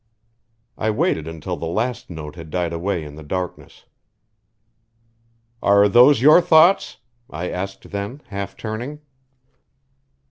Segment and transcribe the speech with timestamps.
[0.79, 3.85] I waited until the last note had died away in the darkness.
[5.61, 6.97] "Are those your thoughts?"
[7.29, 9.01] I asked then, half turning.